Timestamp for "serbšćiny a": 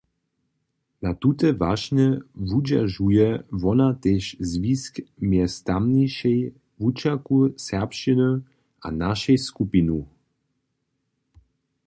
7.65-8.87